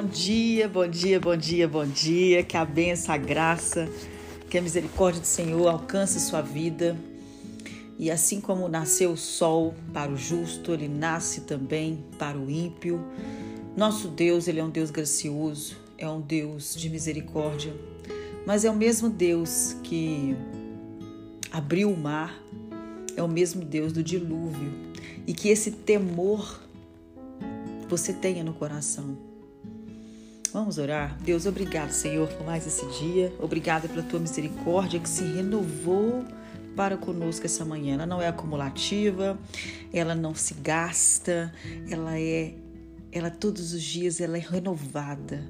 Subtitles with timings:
[0.00, 2.42] Bom dia, bom dia, bom dia, bom dia.
[2.42, 3.86] Que a benção, a graça,
[4.48, 6.96] que a misericórdia do Senhor alcance sua vida.
[7.98, 12.98] E assim como nasceu o sol para o justo, ele nasce também para o ímpio.
[13.76, 17.74] Nosso Deus, ele é um Deus gracioso, é um Deus de misericórdia,
[18.46, 20.34] mas é o mesmo Deus que
[21.52, 22.42] abriu o mar,
[23.14, 24.72] é o mesmo Deus do dilúvio.
[25.26, 26.58] E que esse temor
[27.86, 29.29] você tenha no coração.
[30.52, 31.16] Vamos orar?
[31.22, 33.32] Deus, obrigado, Senhor, por mais esse dia.
[33.38, 36.24] Obrigada pela tua misericórdia que se renovou
[36.74, 37.94] para conosco essa manhã.
[37.94, 39.38] Ela não é acumulativa,
[39.92, 41.52] ela não se gasta,
[41.88, 42.54] ela é
[43.12, 45.44] ela todos os dias ela é renovada,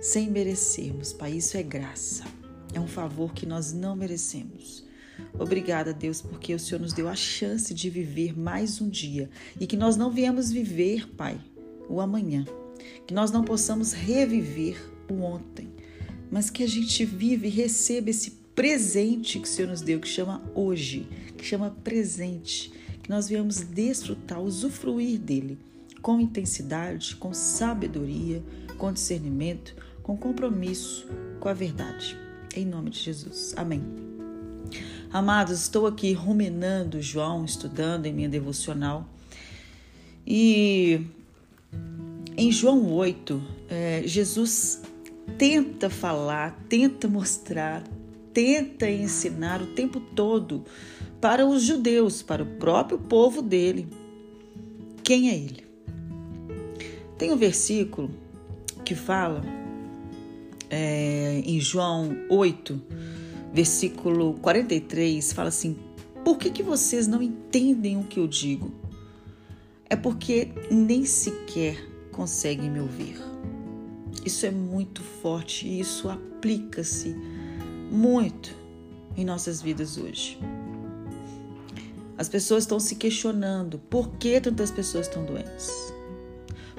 [0.00, 1.12] sem merecermos.
[1.12, 2.24] Pai, isso é graça.
[2.72, 4.84] É um favor que nós não merecemos.
[5.38, 9.66] Obrigada, Deus, porque o Senhor nos deu a chance de viver mais um dia e
[9.66, 11.40] que nós não viemos viver, Pai,
[11.88, 12.44] o amanhã.
[13.06, 15.68] Que nós não possamos reviver o ontem,
[16.30, 20.08] mas que a gente vive e receba esse presente que o Senhor nos deu, que
[20.08, 25.58] chama hoje, que chama presente, que nós viemos desfrutar, usufruir dele
[26.02, 28.42] com intensidade, com sabedoria,
[28.78, 31.06] com discernimento, com compromisso
[31.40, 32.16] com a verdade.
[32.54, 33.52] Em nome de Jesus.
[33.56, 33.82] Amém.
[35.12, 39.08] Amados, estou aqui ruminando João, estudando em minha devocional.
[40.26, 41.06] E
[42.36, 44.82] em João 8, é, Jesus
[45.38, 47.82] tenta falar, tenta mostrar,
[48.32, 50.62] tenta ensinar o tempo todo
[51.18, 53.88] para os judeus, para o próprio povo dele.
[55.02, 55.64] Quem é ele?
[57.16, 58.10] Tem um versículo
[58.84, 59.42] que fala
[60.68, 62.82] é, em João 8,
[63.50, 65.74] versículo 43, fala assim:
[66.22, 68.70] Por que, que vocês não entendem o que eu digo?
[69.88, 73.18] É porque nem sequer conseguem me ouvir.
[74.24, 77.14] Isso é muito forte e isso aplica-se
[77.92, 78.56] muito
[79.16, 80.38] em nossas vidas hoje.
[82.18, 85.70] As pessoas estão se questionando por que tantas pessoas estão doentes.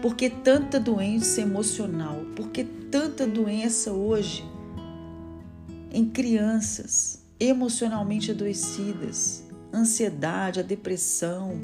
[0.00, 2.20] Por que tanta doença emocional?
[2.36, 4.44] Por que tanta doença hoje
[5.90, 9.42] em crianças emocionalmente adoecidas?
[9.72, 11.58] Ansiedade, a depressão,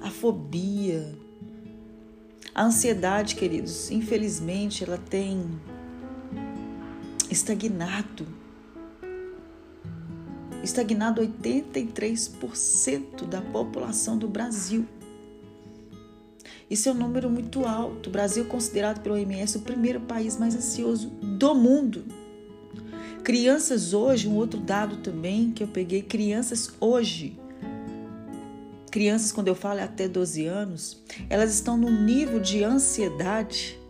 [0.00, 1.12] a fobia,
[2.54, 5.42] a ansiedade, queridos, infelizmente, ela tem
[7.30, 8.26] estagnado.
[10.62, 14.86] Estagnado 83% da população do Brasil.
[16.70, 18.08] Isso é um número muito alto.
[18.08, 22.04] O Brasil é considerado pelo OMS o primeiro país mais ansioso do mundo.
[23.24, 27.38] Crianças hoje, um outro dado também que eu peguei, crianças hoje
[28.92, 33.80] crianças, quando eu falo é até 12 anos, elas estão num nível de ansiedade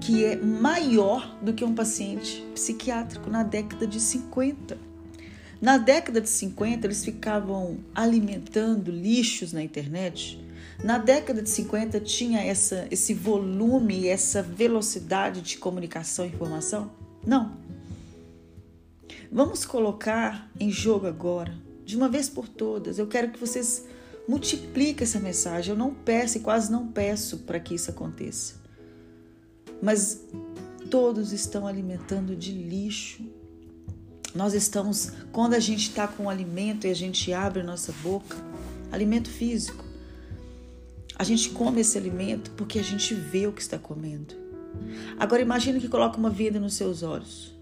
[0.00, 4.78] que é maior do que um paciente psiquiátrico na década de 50.
[5.60, 10.40] Na década de 50, eles ficavam alimentando lixos na internet.
[10.84, 16.92] Na década de 50 tinha essa, esse volume, essa velocidade de comunicação e informação?
[17.26, 17.56] Não.
[19.32, 22.98] Vamos colocar em jogo agora de uma vez por todas.
[22.98, 23.86] Eu quero que vocês
[24.28, 25.70] multipliquem essa mensagem.
[25.70, 28.56] Eu não peço e quase não peço para que isso aconteça.
[29.80, 30.20] Mas
[30.90, 33.24] todos estão alimentando de lixo.
[34.34, 38.36] Nós estamos, quando a gente está com alimento e a gente abre a nossa boca,
[38.90, 39.84] alimento físico,
[41.16, 44.34] a gente come esse alimento porque a gente vê o que está comendo.
[45.16, 47.56] Agora imagine que coloca uma vida nos seus olhos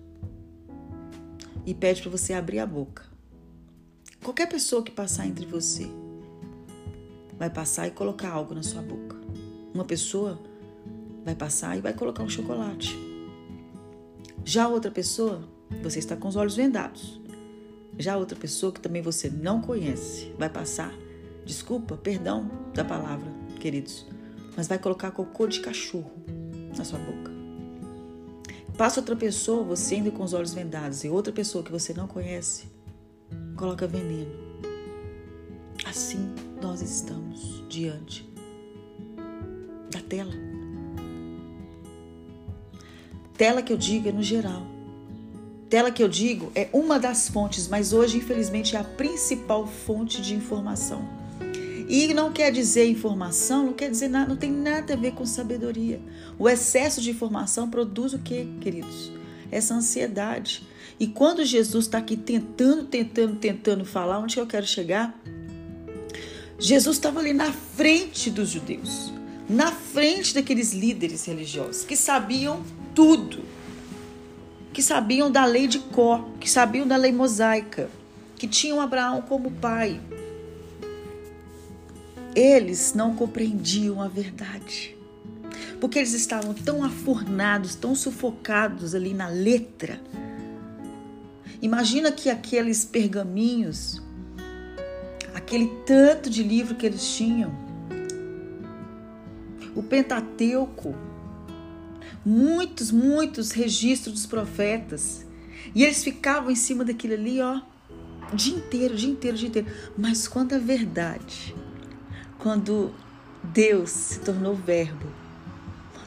[1.67, 3.14] e pede para você abrir a boca.
[4.25, 5.87] Qualquer pessoa que passar entre você
[7.39, 9.17] vai passar e colocar algo na sua boca.
[9.75, 10.41] Uma pessoa
[11.23, 12.99] vai passar e vai colocar um chocolate.
[14.43, 15.47] Já outra pessoa,
[15.83, 17.21] você está com os olhos vendados.
[17.99, 20.95] Já outra pessoa que também você não conhece vai passar,
[21.45, 24.07] desculpa, perdão da palavra, queridos,
[24.57, 26.11] mas vai colocar cocô de cachorro
[26.75, 27.31] na sua boca.
[28.79, 32.09] Passa outra pessoa, você ainda com os olhos vendados, e outra pessoa que você não
[32.09, 32.73] conhece
[33.57, 34.31] coloca veneno.
[35.85, 38.29] Assim nós estamos diante
[39.91, 40.33] da tela.
[43.37, 44.63] Tela que eu digo é no geral.
[45.69, 50.23] Tela que eu digo é uma das fontes, mas hoje, infelizmente, é a principal fonte
[50.23, 51.05] de informação.
[51.89, 55.27] E não quer dizer informação, não quer dizer nada, não tem nada a ver com
[55.27, 56.01] sabedoria.
[56.39, 59.11] O excesso de informação produz o que, queridos?
[59.51, 60.67] Essa ansiedade,
[60.99, 65.19] e quando Jesus está aqui tentando, tentando, tentando falar, onde eu quero chegar?
[66.59, 69.13] Jesus estava ali na frente dos judeus,
[69.49, 72.63] na frente daqueles líderes religiosos que sabiam
[72.95, 73.43] tudo,
[74.73, 77.91] que sabiam da lei de Có, que sabiam da lei mosaica,
[78.37, 80.01] que tinham Abraão como pai.
[82.37, 84.97] Eles não compreendiam a verdade,
[85.81, 90.01] porque eles estavam tão afurnados, tão sufocados ali na letra.
[91.65, 94.03] Imagina que aqueles pergaminhos,
[95.35, 97.51] aquele tanto de livro que eles tinham,
[99.75, 100.95] o Pentateuco,
[102.23, 105.27] muitos, muitos registros dos profetas.
[105.75, 107.63] E eles ficavam em cima daquilo ali, ó,
[108.31, 109.69] o dia inteiro, o dia inteiro, o dia inteiro.
[109.97, 111.57] Mas quando a verdade,
[112.39, 112.95] quando
[113.43, 115.07] Deus se tornou verbo,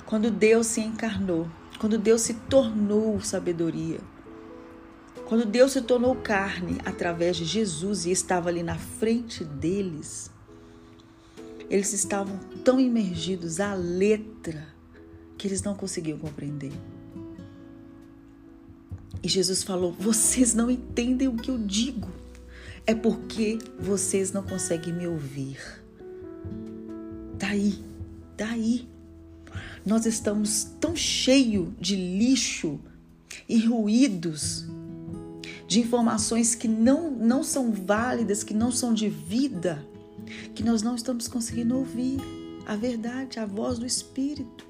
[0.06, 1.48] quando Deus se encarnou,
[1.80, 4.00] quando Deus se tornou sabedoria,
[5.28, 10.32] quando Deus se tornou carne através de Jesus e estava ali na frente deles,
[11.70, 14.66] eles estavam tão imergidos à letra
[15.38, 16.72] que eles não conseguiam compreender.
[19.22, 22.10] E Jesus falou: Vocês não entendem o que eu digo.
[22.86, 25.60] É porque vocês não conseguem me ouvir.
[27.38, 27.84] Daí,
[28.38, 28.88] daí.
[29.86, 32.80] Nós estamos tão cheios de lixo
[33.48, 34.66] e ruídos,
[35.68, 39.86] de informações que não, não são válidas, que não são de vida
[40.54, 42.20] que nós não estamos conseguindo ouvir
[42.66, 44.66] a verdade, a voz do Espírito.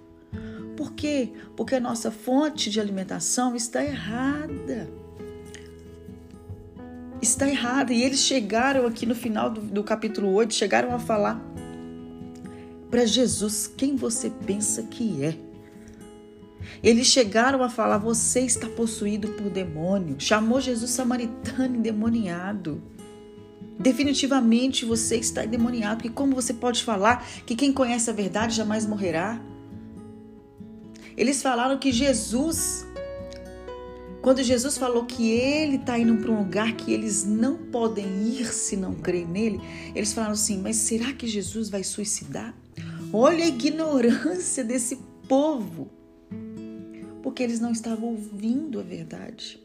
[0.75, 1.29] Por quê?
[1.55, 4.87] Porque a nossa fonte de alimentação está errada.
[7.21, 7.91] Está errada.
[7.93, 11.41] E eles chegaram aqui no final do, do capítulo 8, chegaram a falar
[12.91, 15.46] para Jesus quem você pensa que é.
[16.83, 20.15] Eles chegaram a falar: Você está possuído por demônio.
[20.19, 22.81] Chamou Jesus samaritano endemoniado.
[23.79, 28.85] Definitivamente você está endemoniado, porque como você pode falar que quem conhece a verdade jamais
[28.87, 29.39] morrerá?
[31.15, 32.85] Eles falaram que Jesus,
[34.21, 38.51] quando Jesus falou que ele está indo para um lugar que eles não podem ir
[38.51, 39.61] se não crerem nele,
[39.93, 42.55] eles falaram assim: mas será que Jesus vai suicidar?
[43.13, 44.97] Olha a ignorância desse
[45.27, 45.89] povo,
[47.37, 49.61] porque eles não estavam ouvindo a verdade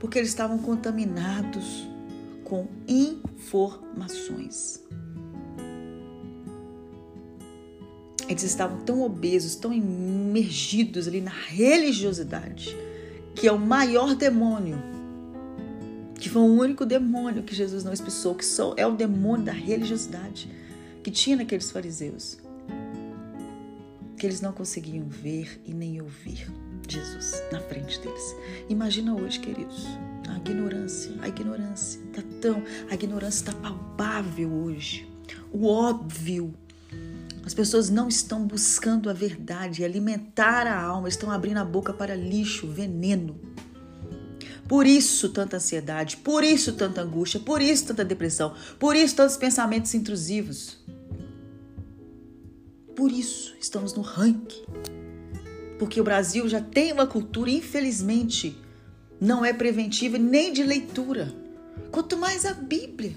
[0.00, 1.86] porque eles estavam contaminados
[2.42, 4.82] com informações.
[8.28, 12.76] Eles estavam tão obesos, tão imergidos ali na religiosidade,
[13.36, 14.78] que é o maior demônio,
[16.18, 19.52] que foi o único demônio que Jesus não expulsou, que só é o demônio da
[19.52, 20.50] religiosidade
[21.04, 22.36] que tinha naqueles fariseus,
[24.20, 26.46] que eles não conseguiam ver e nem ouvir.
[26.86, 28.36] Jesus na frente deles.
[28.68, 29.86] Imagina hoje, queridos,
[30.28, 35.10] a ignorância, a ignorância tá tão, a ignorância está palpável hoje.
[35.50, 36.54] O óbvio.
[37.46, 42.14] As pessoas não estão buscando a verdade, alimentar a alma, estão abrindo a boca para
[42.14, 43.40] lixo, veneno.
[44.68, 49.38] Por isso tanta ansiedade, por isso tanta angústia, por isso tanta depressão, por isso tantos
[49.38, 50.78] pensamentos intrusivos.
[53.00, 54.62] Por isso estamos no ranking
[55.78, 58.54] porque o Brasil já tem uma cultura, infelizmente,
[59.18, 61.34] não é preventiva nem de leitura.
[61.90, 63.16] Quanto mais a Bíblia.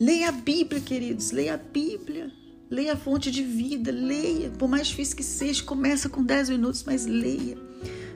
[0.00, 2.32] Leia a Bíblia, queridos, leia a Bíblia.
[2.70, 4.48] Leia a fonte de vida, leia.
[4.48, 7.58] Por mais difícil que seja, começa com 10 minutos, mas leia.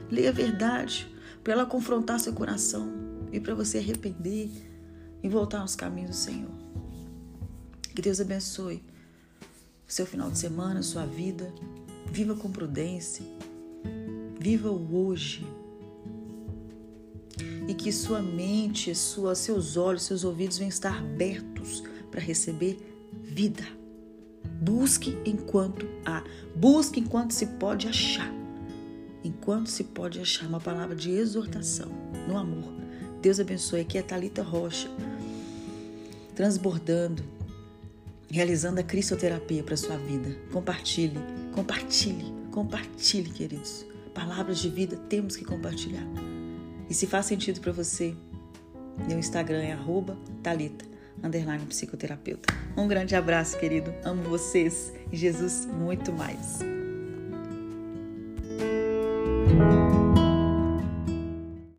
[0.09, 1.07] Leia a verdade,
[1.43, 2.91] para ela confrontar seu coração
[3.31, 4.49] e para você arrepender
[5.21, 6.51] e voltar aos caminhos do Senhor.
[7.93, 8.81] Que Deus abençoe
[9.87, 11.53] seu final de semana, sua vida.
[12.11, 13.25] Viva com prudência.
[14.39, 15.45] Viva o hoje.
[17.67, 22.77] E que sua mente, sua, seus olhos, seus ouvidos venham estar abertos para receber
[23.23, 23.63] vida.
[24.61, 26.23] Busque enquanto há.
[26.55, 28.31] Busque enquanto se pode achar.
[29.23, 31.91] Enquanto se pode achar uma palavra de exortação
[32.27, 32.71] no amor.
[33.21, 33.81] Deus abençoe.
[33.81, 34.87] Aqui é Talita Rocha,
[36.35, 37.23] transbordando,
[38.29, 40.35] realizando a cristoterapia para sua vida.
[40.51, 41.19] Compartilhe
[41.55, 43.85] Compartilhe, compartilhe, queridos.
[44.13, 46.05] Palavras de vida temos que compartilhar.
[46.89, 48.13] E se faz sentido para você,
[49.07, 49.77] meu Instagram é
[50.43, 50.83] Thalita,
[51.23, 52.53] underline psicoterapeuta.
[52.75, 53.93] Um grande abraço, querido.
[54.03, 56.59] Amo vocês e Jesus muito mais.